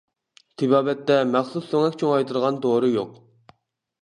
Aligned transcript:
تېبابەتتە 0.61 1.17
مەخسۇس 1.33 1.67
سۆڭەك 1.75 1.99
چوڭايتىدىغان 2.01 2.59
دورا 2.65 2.91
يوق. 2.97 3.15